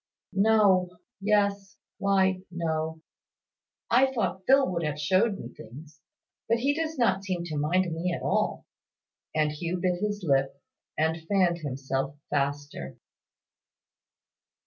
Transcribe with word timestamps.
"No 0.33 0.97
yes 1.21 1.77
why, 1.99 2.41
no. 2.49 3.01
I 3.91 4.11
thought 4.11 4.41
Phil 4.47 4.67
would 4.71 4.81
have 4.81 4.99
showed 4.99 5.37
me 5.37 5.49
things; 5.53 6.01
but 6.49 6.57
he 6.57 6.73
does 6.73 6.97
not 6.97 7.23
seem 7.23 7.43
to 7.43 7.55
mind 7.57 7.93
me 7.93 8.11
at 8.11 8.23
all." 8.23 8.65
And 9.35 9.51
Hugh 9.51 9.77
bit 9.77 9.99
his 10.01 10.23
lip, 10.23 10.59
and 10.97 11.21
fanned 11.27 11.59
himself 11.59 12.15
faster. 12.31 12.97